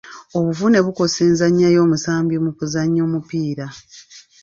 Obuvune 0.37 0.77
bukosa 0.85 1.19
enzannya 1.29 1.67
y'omusambi 1.75 2.35
mu 2.43 2.51
kuzannya 2.57 3.01
omupiira. 3.07 3.65